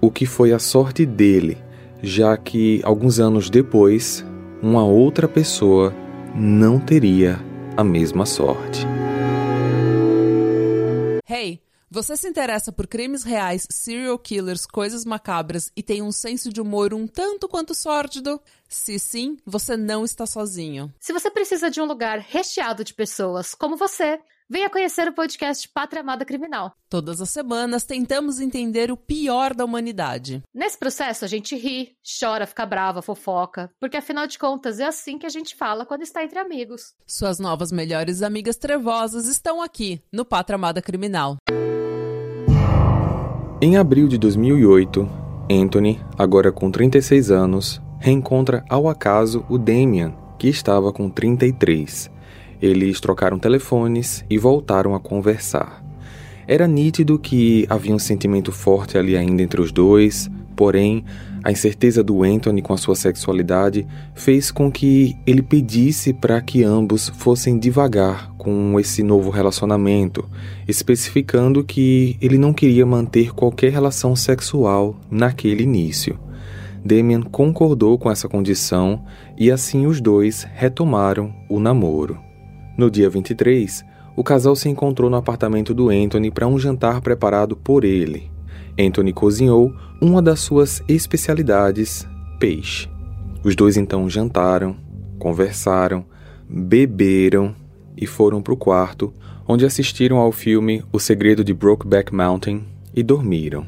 o 0.01 0.11
que 0.11 0.25
foi 0.25 0.53
a 0.53 0.59
sorte 0.59 1.05
dele, 1.05 1.59
já 2.03 2.37
que 2.37 2.81
alguns 2.85 3.19
anos 3.19 3.51
depois, 3.51 4.25
uma 4.63 4.85
outra 4.85 5.29
pessoa 5.29 5.95
não 6.35 6.79
teria 6.79 7.39
a 7.77 7.83
mesma 7.83 8.25
sorte. 8.25 8.87
Hey, 11.29 11.61
você 11.91 12.17
se 12.17 12.29
interessa 12.29 12.71
por 12.71 12.87
crimes 12.87 13.25
reais, 13.25 13.67
serial 13.69 14.17
killers, 14.17 14.65
coisas 14.65 15.05
macabras 15.05 15.73
e 15.77 15.83
tem 15.83 16.03
um 16.03 16.13
senso 16.13 16.53
de 16.53 16.61
humor 16.61 16.95
um 16.95 17.07
tanto 17.07 17.49
quanto 17.49 17.75
sórdido? 17.75 18.41
Se 18.69 18.97
sim, 18.99 19.37
você 19.45 19.77
não 19.77 20.05
está 20.05 20.25
sozinho. 20.25 20.93
Se 21.01 21.13
você 21.13 21.29
precisa 21.31 21.69
de 21.69 21.81
um 21.81 21.85
lugar 21.85 22.21
recheado 22.21 22.85
de 22.85 22.95
pessoas 22.95 23.57
como 23.57 23.77
você, 23.77 24.21
Venha 24.53 24.69
conhecer 24.69 25.07
o 25.07 25.13
podcast 25.13 25.69
Pátria 25.69 26.01
Amada 26.01 26.25
Criminal. 26.25 26.73
Todas 26.89 27.21
as 27.21 27.31
semanas 27.31 27.85
tentamos 27.85 28.41
entender 28.41 28.91
o 28.91 28.97
pior 28.97 29.55
da 29.55 29.65
humanidade. 29.65 30.43
Nesse 30.53 30.77
processo 30.77 31.25
a 31.25 31.29
gente 31.29 31.55
ri, 31.55 31.93
chora, 32.19 32.49
fica 32.49 32.67
brava, 32.67 33.01
fofoca, 33.01 33.71
porque 33.79 33.97
afinal 33.97 34.27
de 34.27 34.41
contas 34.41 34.81
é 34.81 34.87
assim 34.87 35.19
que 35.19 35.27
a 35.27 35.29
gente 35.29 35.55
fala 35.55 35.87
quando 35.87 36.03
está 36.03 36.25
entre 36.25 36.41
amigos. 36.41 36.95
Suas 37.07 37.39
novas 37.39 37.71
melhores 37.71 38.23
amigas 38.23 38.57
trevosas 38.57 39.29
estão 39.29 39.63
aqui 39.63 40.03
no 40.13 40.25
Pátria 40.25 40.57
Amada 40.57 40.83
Criminal. 40.83 41.37
Em 43.63 43.77
abril 43.77 44.09
de 44.09 44.19
2008, 44.19 45.09
Anthony, 45.49 46.05
agora 46.19 46.51
com 46.51 46.73
36 46.73 47.31
anos, 47.31 47.81
reencontra 48.01 48.65
ao 48.69 48.89
acaso 48.89 49.47
o 49.49 49.57
Damian, 49.57 50.13
que 50.37 50.49
estava 50.49 50.93
com 50.93 51.09
33 51.09 52.19
eles 52.61 53.01
trocaram 53.01 53.39
telefones 53.39 54.25
e 54.29 54.39
voltaram 54.39 54.95
a 54.95 55.01
conversar. 55.01 55.85
Era 56.47 56.67
nítido 56.67 57.19
que 57.19 57.67
havia 57.69 57.95
um 57.95 57.99
sentimento 57.99 58.51
forte 58.51 58.99
ali 58.99 59.17
ainda 59.17 59.43
entre 59.43 59.61
os 59.61 59.71
dois, 59.71 60.29
porém, 60.57 61.05
a 61.43 61.51
incerteza 61.51 62.03
do 62.03 62.23
Anthony 62.23 62.61
com 62.61 62.75
a 62.75 62.77
sua 62.77 62.95
sexualidade 62.95 63.87
fez 64.15 64.51
com 64.51 64.71
que 64.71 65.17
ele 65.27 65.41
pedisse 65.41 66.13
para 66.13 66.41
que 66.41 66.63
ambos 66.63 67.09
fossem 67.09 67.59
devagar 67.59 68.31
com 68.37 68.79
esse 68.79 69.03
novo 69.03 69.31
relacionamento, 69.31 70.29
especificando 70.69 71.65
que 71.65 72.17
ele 72.21 72.37
não 72.37 72.53
queria 72.53 72.85
manter 72.85 73.33
qualquer 73.33 73.73
relação 73.73 74.15
sexual 74.15 75.01
naquele 75.11 75.63
início. 75.63 76.19
Damian 76.85 77.23
concordou 77.23 77.99
com 77.99 78.11
essa 78.11 78.29
condição 78.29 79.03
e 79.39 79.51
assim 79.51 79.87
os 79.87 80.01
dois 80.01 80.47
retomaram 80.55 81.33
o 81.49 81.59
namoro. 81.59 82.30
No 82.81 82.91
dia 82.91 83.11
23, 83.11 83.85
o 84.17 84.25
casal 84.25 84.57
se 84.57 84.67
encontrou 84.67 85.11
no 85.11 85.17
apartamento 85.19 85.75
do 85.75 85.91
Anthony 85.91 86.31
para 86.31 86.47
um 86.47 86.59
jantar 86.59 87.03
preparado 87.03 87.55
por 87.55 87.85
ele. 87.85 88.31
Anthony 88.79 89.13
cozinhou 89.13 89.71
uma 90.01 90.23
das 90.23 90.41
suas 90.41 90.83
especialidades, 90.89 92.09
peixe. 92.39 92.89
Os 93.45 93.55
dois 93.55 93.77
então 93.77 94.09
jantaram, 94.09 94.75
conversaram, 95.19 96.07
beberam 96.49 97.55
e 97.95 98.07
foram 98.07 98.41
para 98.41 98.55
o 98.55 98.57
quarto, 98.57 99.13
onde 99.47 99.67
assistiram 99.67 100.17
ao 100.17 100.33
filme 100.33 100.83
O 100.91 100.99
Segredo 100.99 101.45
de 101.45 101.53
Brokeback 101.53 102.15
Mountain 102.15 102.65
e 102.97 103.03
dormiram. 103.03 103.67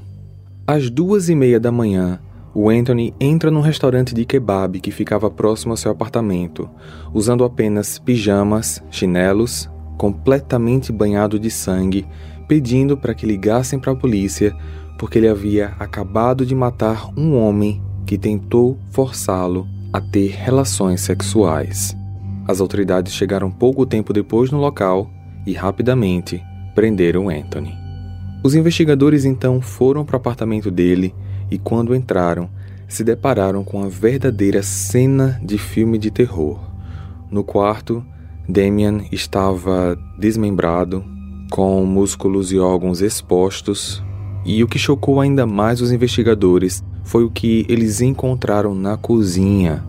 Às 0.66 0.88
duas 0.88 1.28
e 1.28 1.34
meia 1.34 1.60
da 1.60 1.70
manhã, 1.70 2.18
o 2.54 2.68
Anthony 2.68 3.14
entra 3.18 3.50
num 3.50 3.60
restaurante 3.60 4.14
de 4.14 4.24
kebab 4.24 4.80
que 4.80 4.90
ficava 4.90 5.30
próximo 5.30 5.72
ao 5.72 5.76
seu 5.76 5.90
apartamento, 5.90 6.68
usando 7.12 7.44
apenas 7.44 7.98
pijamas, 7.98 8.82
chinelos, 8.90 9.70
completamente 9.96 10.92
banhado 10.92 11.38
de 11.38 11.50
sangue, 11.50 12.06
pedindo 12.46 12.96
para 12.96 13.14
que 13.14 13.24
ligassem 13.26 13.78
para 13.78 13.92
a 13.92 13.96
polícia 13.96 14.54
porque 14.98 15.18
ele 15.18 15.28
havia 15.28 15.74
acabado 15.78 16.44
de 16.44 16.54
matar 16.54 17.08
um 17.16 17.36
homem 17.36 17.82
que 18.06 18.18
tentou 18.18 18.78
forçá-lo 18.90 19.66
a 19.92 20.00
ter 20.00 20.28
relações 20.28 21.00
sexuais. 21.00 21.96
As 22.46 22.60
autoridades 22.60 23.12
chegaram 23.12 23.50
pouco 23.50 23.86
tempo 23.86 24.12
depois 24.12 24.50
no 24.50 24.58
local 24.58 25.10
e 25.46 25.52
rapidamente 25.52 26.42
prenderam 26.74 27.28
Anthony. 27.28 27.74
Os 28.44 28.54
investigadores 28.54 29.24
então 29.24 29.60
foram 29.60 30.04
para 30.04 30.14
o 30.14 30.16
apartamento 30.16 30.70
dele 30.70 31.14
e, 31.52 31.58
quando 31.58 31.94
entraram, 31.94 32.48
se 32.88 33.04
depararam 33.04 33.62
com 33.62 33.84
a 33.84 33.88
verdadeira 33.88 34.62
cena 34.62 35.38
de 35.44 35.58
filme 35.58 35.98
de 35.98 36.10
terror. 36.10 36.58
No 37.30 37.44
quarto, 37.44 38.02
Damian 38.48 39.02
estava 39.12 39.98
desmembrado, 40.18 41.04
com 41.50 41.84
músculos 41.84 42.52
e 42.52 42.58
órgãos 42.58 43.02
expostos, 43.02 44.02
e 44.46 44.64
o 44.64 44.66
que 44.66 44.78
chocou 44.78 45.20
ainda 45.20 45.46
mais 45.46 45.82
os 45.82 45.92
investigadores 45.92 46.82
foi 47.04 47.22
o 47.22 47.30
que 47.30 47.66
eles 47.68 48.00
encontraram 48.00 48.74
na 48.74 48.96
cozinha: 48.96 49.84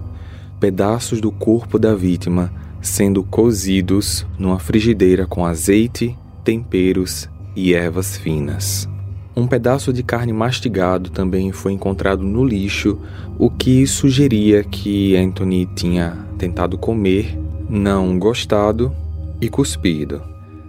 pedaços 0.60 1.22
do 1.22 1.32
corpo 1.32 1.80
da 1.80 1.96
vítima 1.96 2.52
sendo 2.82 3.24
cozidos 3.24 4.28
numa 4.38 4.60
frigideira 4.60 5.26
com 5.26 5.46
azeite, 5.46 6.18
temperos 6.44 7.30
e 7.56 7.74
ervas 7.74 8.18
finas. 8.18 8.93
Um 9.36 9.48
pedaço 9.48 9.92
de 9.92 10.04
carne 10.04 10.32
mastigado 10.32 11.10
também 11.10 11.52
foi 11.52 11.72
encontrado 11.72 12.24
no 12.24 12.46
lixo, 12.46 13.00
o 13.40 13.50
que 13.50 13.88
sugeria 13.88 14.64
que 14.64 15.16
Anthony 15.16 15.66
tinha 15.76 16.16
tentado 16.38 16.78
comer, 16.78 17.36
não 17.68 18.20
gostado 18.20 18.94
e 19.42 19.50
cuspido. 19.50 20.22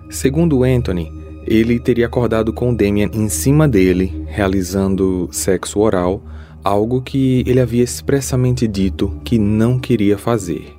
Segundo 0.08 0.64
Anthony, 0.64 1.12
ele 1.46 1.78
teria 1.78 2.06
acordado 2.06 2.54
com 2.54 2.74
Damian 2.74 3.10
em 3.12 3.28
cima 3.28 3.68
dele, 3.68 4.24
realizando 4.28 5.28
sexo 5.30 5.80
oral, 5.80 6.22
algo 6.62 7.02
que 7.02 7.44
ele 7.46 7.60
havia 7.60 7.84
expressamente 7.84 8.66
dito 8.66 9.20
que 9.22 9.38
não 9.38 9.78
queria 9.78 10.16
fazer. 10.16 10.74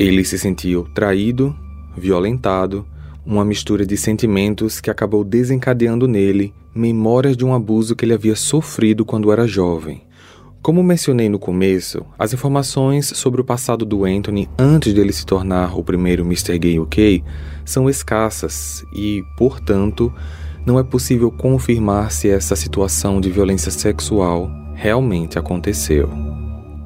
Ele 0.00 0.24
se 0.24 0.36
sentiu 0.36 0.88
traído, 0.92 1.54
violentado, 1.96 2.84
uma 3.24 3.44
mistura 3.44 3.86
de 3.86 3.96
sentimentos 3.96 4.80
que 4.80 4.90
acabou 4.90 5.24
desencadeando 5.24 6.08
nele 6.08 6.54
memórias 6.74 7.36
de 7.36 7.44
um 7.44 7.54
abuso 7.54 7.96
que 7.96 8.04
ele 8.04 8.14
havia 8.14 8.36
sofrido 8.36 9.04
quando 9.04 9.32
era 9.32 9.46
jovem. 9.46 10.02
Como 10.62 10.82
mencionei 10.82 11.28
no 11.28 11.38
começo, 11.38 12.04
as 12.18 12.34
informações 12.34 13.06
sobre 13.06 13.40
o 13.40 13.44
passado 13.44 13.84
do 13.84 14.04
Anthony 14.04 14.48
antes 14.58 14.92
dele 14.92 15.12
se 15.12 15.24
tornar 15.24 15.78
o 15.78 15.82
primeiro 15.82 16.22
Mr. 16.22 16.58
Gay 16.58 16.78
UK 16.78 17.24
são 17.64 17.88
escassas 17.88 18.84
e, 18.94 19.22
portanto, 19.38 20.12
não 20.66 20.78
é 20.78 20.82
possível 20.82 21.30
confirmar 21.30 22.12
se 22.12 22.28
essa 22.28 22.54
situação 22.54 23.20
de 23.22 23.30
violência 23.30 23.70
sexual 23.70 24.50
realmente 24.74 25.38
aconteceu. 25.38 26.10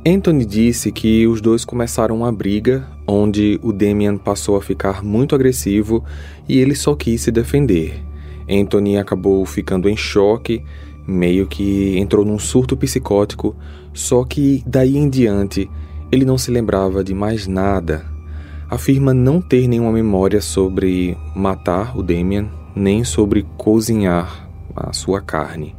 Anthony 0.07 0.45
disse 0.45 0.93
que 0.93 1.27
os 1.27 1.41
dois 1.41 1.65
começaram 1.65 2.15
uma 2.15 2.31
briga 2.31 2.87
onde 3.07 3.59
o 3.63 3.73
Damian 3.73 4.19
passou 4.19 4.55
a 4.55 4.61
ficar 4.61 5.03
muito 5.03 5.35
agressivo 5.35 6.05
e 6.47 6.59
ele 6.59 6.75
só 6.75 6.95
quis 6.95 7.23
se 7.23 7.31
defender. 7.31 8.05
Anthony 8.47 8.99
acabou 8.99 9.47
ficando 9.47 9.89
em 9.89 9.97
choque, 9.97 10.63
meio 11.07 11.47
que 11.47 11.97
entrou 11.99 12.23
num 12.23 12.39
surto 12.39 12.77
psicótico, 12.77 13.57
só 13.95 14.25
que 14.25 14.63
daí 14.67 14.95
em 14.95 15.09
diante 15.09 15.71
ele 16.13 16.27
não 16.27 16.37
se 16.37 16.51
lembrava 16.51 17.03
de 17.03 17.15
mais 17.15 17.47
nada. 17.47 18.05
Afirma 18.69 19.15
não 19.15 19.41
ter 19.41 19.67
nenhuma 19.67 19.91
memória 19.91 20.43
sobre 20.43 21.17
matar 21.35 21.97
o 21.97 22.03
Damian, 22.03 22.51
nem 22.77 23.05
sobre 23.05 23.47
cozinhar 23.57 24.51
a 24.77 24.93
sua 24.93 25.23
carne. 25.23 25.75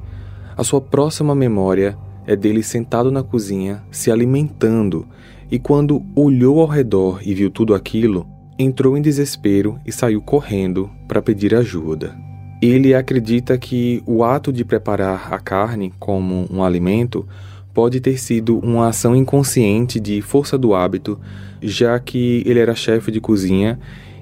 A 0.57 0.63
sua 0.63 0.81
próxima 0.81 1.35
memória 1.35 1.95
é 2.27 2.35
dele 2.35 2.63
sentado 2.63 3.11
na 3.11 3.23
cozinha, 3.23 3.83
se 3.91 4.11
alimentando, 4.11 5.07
e 5.51 5.59
quando 5.59 6.03
olhou 6.15 6.59
ao 6.59 6.67
redor 6.67 7.19
e 7.23 7.33
viu 7.33 7.49
tudo 7.49 7.75
aquilo, 7.75 8.27
entrou 8.57 8.97
em 8.97 9.01
desespero 9.01 9.79
e 9.85 9.91
saiu 9.91 10.21
correndo 10.21 10.89
para 11.07 11.21
pedir 11.21 11.53
ajuda. 11.53 12.15
Ele 12.61 12.93
acredita 12.93 13.57
que 13.57 14.01
o 14.05 14.23
ato 14.23 14.51
de 14.51 14.63
preparar 14.63 15.33
a 15.33 15.39
carne 15.39 15.93
como 15.99 16.47
um 16.49 16.63
alimento 16.63 17.27
pode 17.73 17.99
ter 17.99 18.17
sido 18.17 18.57
uma 18.59 18.87
ação 18.87 19.15
inconsciente 19.15 19.99
de 19.99 20.21
força 20.21 20.57
do 20.57 20.73
hábito, 20.73 21.19
já 21.61 21.99
que 21.99 22.41
ele 22.45 22.59
era 22.59 22.73
chefe 22.73 23.11
de 23.11 23.19
cozinha 23.19 23.77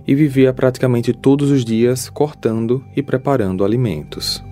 e 0.08 0.16
vivia 0.16 0.52
praticamente 0.52 1.14
todos 1.14 1.52
os 1.52 1.64
dias 1.64 2.10
cortando 2.10 2.84
e 2.96 3.04
preparando 3.04 3.64
alimentos. 3.64 4.44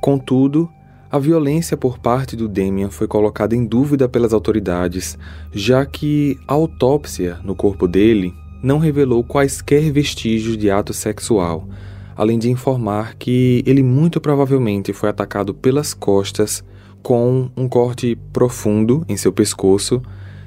Contudo, 0.00 0.68
a 1.10 1.18
violência 1.18 1.76
por 1.76 1.98
parte 1.98 2.36
do 2.36 2.46
Damian 2.46 2.88
foi 2.88 3.08
colocada 3.08 3.56
em 3.56 3.66
dúvida 3.66 4.08
pelas 4.08 4.32
autoridades, 4.32 5.18
já 5.52 5.84
que 5.84 6.38
a 6.46 6.54
autópsia 6.54 7.38
no 7.42 7.54
corpo 7.54 7.88
dele 7.88 8.32
não 8.62 8.78
revelou 8.78 9.24
quaisquer 9.24 9.90
vestígios 9.90 10.56
de 10.56 10.70
ato 10.70 10.94
sexual, 10.94 11.68
além 12.14 12.38
de 12.38 12.48
informar 12.48 13.16
que 13.16 13.62
ele 13.66 13.82
muito 13.82 14.20
provavelmente 14.20 14.92
foi 14.92 15.08
atacado 15.08 15.52
pelas 15.52 15.92
costas 15.92 16.62
com 17.02 17.50
um 17.56 17.68
corte 17.68 18.16
profundo 18.32 19.04
em 19.08 19.16
seu 19.16 19.32
pescoço, 19.32 20.00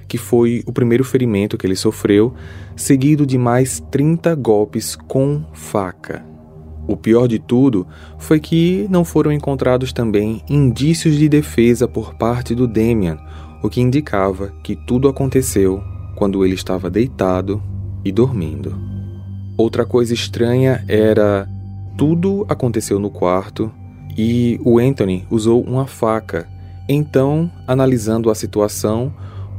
que 0.07 0.17
foi 0.17 0.63
o 0.65 0.71
primeiro 0.71 1.03
ferimento 1.03 1.57
que 1.57 1.67
ele 1.67 1.75
sofreu, 1.75 2.33
seguido 2.75 3.25
de 3.25 3.37
mais 3.37 3.81
30 3.91 4.33
golpes 4.35 4.95
com 4.95 5.43
faca. 5.51 6.32
O 6.87 6.97
pior 6.97 7.27
de 7.27 7.39
tudo 7.39 7.87
foi 8.17 8.39
que 8.39 8.87
não 8.89 9.05
foram 9.05 9.31
encontrados 9.31 9.93
também 9.93 10.43
indícios 10.49 11.15
de 11.15 11.29
defesa 11.29 11.87
por 11.87 12.15
parte 12.15 12.53
do 12.53 12.67
Damian, 12.67 13.17
o 13.61 13.69
que 13.69 13.79
indicava 13.79 14.51
que 14.63 14.75
tudo 14.75 15.07
aconteceu 15.07 15.81
quando 16.15 16.43
ele 16.43 16.55
estava 16.55 16.89
deitado 16.89 17.61
e 18.03 18.11
dormindo. 18.11 18.77
Outra 19.57 19.85
coisa 19.85 20.13
estranha 20.13 20.83
era 20.87 21.47
tudo 21.97 22.45
aconteceu 22.49 22.99
no 22.99 23.09
quarto 23.09 23.71
e 24.17 24.59
o 24.63 24.77
Anthony 24.77 25.25
usou 25.29 25.61
uma 25.61 25.87
faca. 25.87 26.47
Então, 26.89 27.49
analisando 27.65 28.29
a 28.29 28.35
situação, 28.35 29.13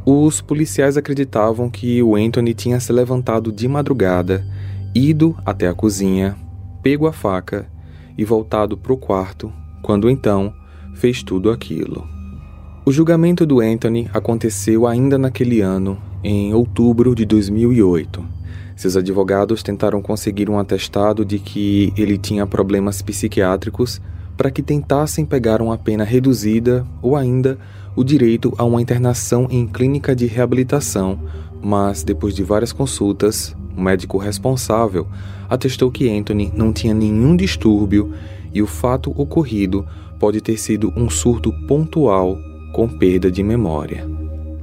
os 0.05 0.41
policiais 0.41 0.97
acreditavam 0.97 1.71
que 1.71 2.03
o 2.03 2.17
Anthony 2.17 2.53
tinha 2.53 2.79
se 2.79 2.93
levantado 2.93 3.51
de 3.51 3.67
madrugada, 3.67 4.45
ido 4.95 5.35
até 5.47 5.67
a 5.67 5.75
cozinha, 5.75 6.37
pego 6.85 7.07
a 7.07 7.13
faca 7.13 7.67
e 8.17 8.27
voltado 8.27 8.77
para 8.77 8.93
o 8.93 8.97
quarto, 8.99 9.51
quando 9.83 10.11
então 10.11 10.53
fez 10.93 11.23
tudo 11.23 11.51
aquilo. 11.51 12.07
O 12.85 12.93
julgamento 12.93 13.47
do 13.47 13.61
Anthony 13.61 14.11
aconteceu 14.13 14.87
ainda 14.87 15.17
naquele 15.17 15.63
ano, 15.63 15.97
em 16.23 16.53
outubro 16.53 17.15
de 17.15 17.25
2008. 17.25 18.23
Seus 18.77 18.99
advogados 18.99 19.63
tentaram 19.63 20.03
conseguir 20.03 20.51
um 20.51 20.59
atestado 20.59 21.25
de 21.25 21.39
que 21.39 21.91
ele 21.97 22.19
tinha 22.19 22.47
problemas 22.47 23.01
psiquiátricos 23.01 23.99
para 24.37 24.51
que 24.51 24.63
tentassem 24.63 25.25
pegar 25.25 25.63
uma 25.63 25.79
pena 25.79 26.05
reduzida 26.05 26.87
ou 27.01 27.17
ainda 27.17 27.59
o 27.97 28.05
direito 28.05 28.53
a 28.59 28.65
uma 28.65 28.83
internação 28.83 29.49
em 29.51 29.67
clínica 29.67 30.15
de 30.15 30.27
reabilitação, 30.27 31.19
mas 31.65 32.03
depois 32.05 32.35
de 32.35 32.45
várias 32.45 32.73
consultas, 32.73 33.57
o 33.75 33.81
médico 33.81 34.19
responsável 34.19 35.07
atestou 35.49 35.91
que 35.91 36.11
Anthony 36.11 36.53
não 36.55 36.73
tinha 36.73 36.93
nenhum 36.93 37.35
distúrbio 37.35 38.13
e 38.53 38.61
o 38.61 38.67
fato 38.67 39.11
ocorrido 39.19 39.87
pode 40.21 40.43
ter 40.43 40.59
sido 40.59 40.93
um 40.95 41.09
surto 41.09 41.51
pontual 41.67 42.39
com 42.75 42.87
perda 42.87 43.31
de 43.31 43.43
memória. 43.43 44.07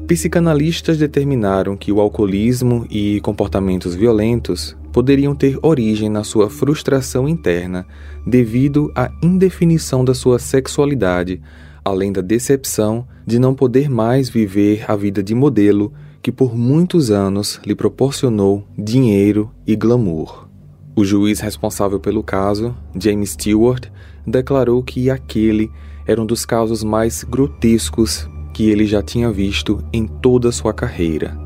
Psicanalistas 0.08 0.98
determinaram 0.98 1.76
que 1.76 1.92
o 1.92 2.00
alcoolismo 2.00 2.86
e 2.90 3.20
comportamentos 3.22 3.96
violentos 3.96 4.78
poderiam 4.92 5.34
ter 5.34 5.58
origem 5.64 6.10
na 6.10 6.24
sua 6.24 6.50
frustração 6.50 7.28
interna 7.28 7.88
devido 8.28 8.92
à 8.94 9.10
indefinição 9.24 10.06
da 10.06 10.14
sua 10.14 10.38
sexualidade, 10.38 11.42
além 11.84 12.12
da 12.12 12.22
decepção 12.22 13.08
de 13.26 13.40
não 13.40 13.56
poder 13.56 13.90
mais 13.90 14.30
viver 14.30 14.86
a 14.88 14.96
vida 14.96 15.24
de 15.24 15.34
modelo 15.34 15.94
que 16.22 16.32
por 16.32 16.56
muitos 16.56 17.10
anos 17.10 17.60
lhe 17.66 17.74
proporcionou 17.74 18.64
dinheiro 18.78 19.52
e 19.66 19.76
glamour. 19.76 20.48
O 20.96 21.04
juiz 21.04 21.40
responsável 21.40 22.00
pelo 22.00 22.22
caso, 22.22 22.76
James 22.96 23.32
Stewart, 23.32 23.88
declarou 24.26 24.84
que 24.84 25.10
aquele 25.10 25.72
era 26.06 26.22
um 26.22 26.26
dos 26.26 26.46
casos 26.46 26.84
mais 26.84 27.24
grotescos 27.24 28.30
que 28.54 28.70
ele 28.70 28.86
já 28.86 29.02
tinha 29.02 29.32
visto 29.32 29.84
em 29.94 30.06
toda 30.06 30.52
sua 30.52 30.74
carreira. 30.74 31.38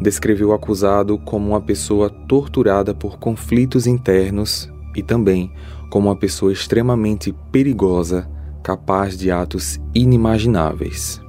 Descreveu 0.00 0.48
o 0.48 0.52
acusado 0.52 1.18
como 1.18 1.50
uma 1.50 1.60
pessoa 1.60 2.10
torturada 2.10 2.94
por 2.94 3.18
conflitos 3.18 3.86
internos 3.86 4.70
e 4.94 5.02
também 5.02 5.52
como 5.90 6.08
uma 6.08 6.16
pessoa 6.16 6.52
extremamente 6.52 7.34
perigosa, 7.50 8.30
capaz 8.62 9.18
de 9.18 9.30
atos 9.30 9.80
inimagináveis. 9.94 11.20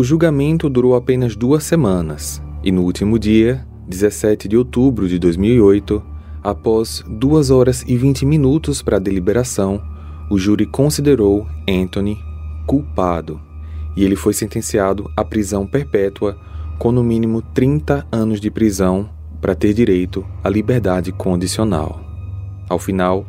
O 0.00 0.02
julgamento 0.02 0.70
durou 0.70 0.94
apenas 0.94 1.36
duas 1.36 1.62
semanas 1.62 2.42
e 2.64 2.72
no 2.72 2.84
último 2.84 3.18
dia, 3.18 3.66
17 3.86 4.48
de 4.48 4.56
outubro 4.56 5.06
de 5.06 5.18
2008, 5.18 6.02
após 6.42 7.04
duas 7.06 7.50
horas 7.50 7.84
e 7.86 7.98
20 7.98 8.24
minutos 8.24 8.80
para 8.80 8.96
a 8.96 8.98
deliberação, 8.98 9.78
o 10.30 10.38
júri 10.38 10.64
considerou 10.64 11.46
Anthony 11.68 12.18
culpado 12.66 13.38
e 13.94 14.02
ele 14.02 14.16
foi 14.16 14.32
sentenciado 14.32 15.04
à 15.14 15.22
prisão 15.22 15.66
perpétua 15.66 16.34
com 16.78 16.90
no 16.90 17.04
mínimo 17.04 17.42
30 17.42 18.06
anos 18.10 18.40
de 18.40 18.50
prisão 18.50 19.10
para 19.38 19.54
ter 19.54 19.74
direito 19.74 20.24
à 20.42 20.48
liberdade 20.48 21.12
condicional. 21.12 22.00
Ao 22.70 22.78
final, 22.78 23.26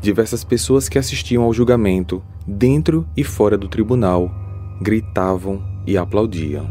diversas 0.00 0.42
pessoas 0.42 0.88
que 0.88 0.98
assistiam 0.98 1.42
ao 1.42 1.52
julgamento, 1.52 2.22
dentro 2.46 3.06
e 3.14 3.22
fora 3.22 3.58
do 3.58 3.68
tribunal, 3.68 4.34
gritavam 4.80 5.73
e 5.86 5.96
aplaudiam. 5.96 6.68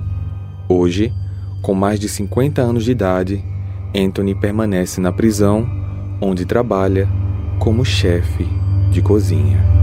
Hoje, 0.68 1.14
com 1.62 1.74
mais 1.74 2.00
de 2.00 2.10
50 2.10 2.62
anos 2.62 2.84
de 2.84 2.92
idade, 2.92 3.44
Anthony 3.96 4.36
permanece 4.36 5.00
na 5.00 5.12
prisão, 5.12 5.68
onde 6.20 6.46
trabalha 6.46 7.08
como 7.60 7.86
chefe 7.86 8.48
de 8.92 9.02
cozinha. 9.02 9.74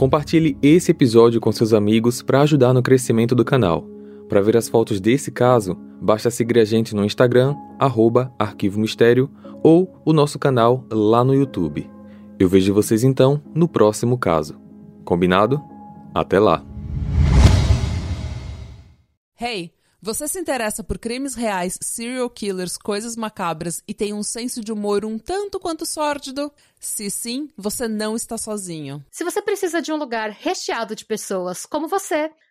Compartilhe 0.00 0.56
esse 0.62 0.92
episódio 0.92 1.40
com 1.40 1.52
seus 1.52 1.74
amigos 1.74 2.22
para 2.22 2.40
ajudar 2.40 2.72
no 2.72 2.82
crescimento 2.82 3.34
do 3.34 3.44
canal. 3.44 3.86
Para 4.30 4.40
ver 4.40 4.56
as 4.56 4.66
fotos 4.66 4.98
desse 4.98 5.30
caso, 5.30 5.76
basta 6.00 6.30
seguir 6.30 6.58
a 6.58 6.64
gente 6.64 6.96
no 6.96 7.04
Instagram, 7.04 7.54
arroba 7.78 8.32
Arquivo 8.38 8.80
Mistério, 8.80 9.28
ou 9.62 10.00
o 10.02 10.14
nosso 10.14 10.38
canal 10.38 10.86
lá 10.90 11.22
no 11.22 11.34
YouTube. 11.34 11.99
Eu 12.40 12.48
vejo 12.48 12.72
vocês 12.72 13.04
então 13.04 13.42
no 13.54 13.68
próximo 13.68 14.16
caso. 14.16 14.58
Combinado? 15.04 15.62
Até 16.14 16.40
lá! 16.40 16.64
Hey! 19.38 19.74
Você 20.02 20.26
se 20.26 20.40
interessa 20.40 20.82
por 20.82 20.98
crimes 20.98 21.34
reais, 21.34 21.78
serial 21.82 22.30
killers, 22.30 22.78
coisas 22.78 23.16
macabras 23.16 23.82
e 23.86 23.92
tem 23.92 24.14
um 24.14 24.22
senso 24.22 24.62
de 24.64 24.72
humor 24.72 25.04
um 25.04 25.18
tanto 25.18 25.60
quanto 25.60 25.84
sórdido? 25.84 26.50
Se 26.80 27.10
sim, 27.10 27.50
você 27.54 27.86
não 27.86 28.16
está 28.16 28.38
sozinho. 28.38 29.04
Se 29.10 29.22
você 29.22 29.42
precisa 29.42 29.82
de 29.82 29.92
um 29.92 29.96
lugar 29.96 30.30
recheado 30.30 30.96
de 30.96 31.04
pessoas 31.04 31.66
como 31.66 31.86
você, 31.86 32.30